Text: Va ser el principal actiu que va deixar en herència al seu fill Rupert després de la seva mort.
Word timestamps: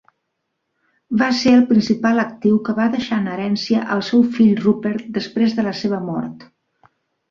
Va 1.21 1.27
ser 1.41 1.53
el 1.57 1.65
principal 1.73 2.23
actiu 2.25 2.57
que 2.69 2.77
va 2.81 2.89
deixar 2.97 3.21
en 3.23 3.31
herència 3.37 3.85
al 3.99 4.05
seu 4.11 4.27
fill 4.41 4.59
Rupert 4.67 5.09
després 5.23 5.59
de 5.61 5.71
la 5.73 5.79
seva 5.85 6.05
mort. 6.13 6.53